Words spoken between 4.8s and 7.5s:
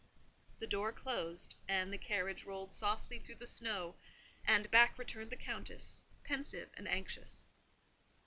returned the Countess, pensive and anxious.